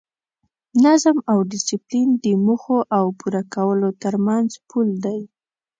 نظم 0.83 1.17
او 1.31 1.37
ډیسپلین 1.51 2.09
د 2.23 2.25
موخو 2.45 2.79
او 2.97 3.05
پوره 3.19 3.41
کولو 3.53 3.89
ترمنځ 4.03 4.49
پل 4.69 4.87
دی. 5.05 5.21